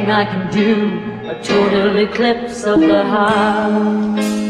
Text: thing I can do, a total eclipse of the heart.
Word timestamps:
thing 0.00 0.10
I 0.10 0.24
can 0.24 0.50
do, 0.50 1.28
a 1.28 1.42
total 1.42 1.96
eclipse 1.98 2.64
of 2.64 2.80
the 2.80 3.04
heart. 3.04 4.49